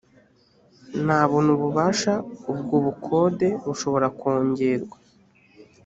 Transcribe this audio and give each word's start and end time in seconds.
nabona 1.05 1.49
ububasha 1.55 2.13
ubwo 2.51 2.75
bukode 2.85 3.47
bushobora 3.65 4.07
kongerwa 4.19 4.97